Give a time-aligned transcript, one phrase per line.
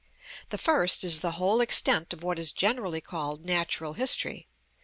[0.49, 4.47] The first is the whole extent of what is generally called natural history.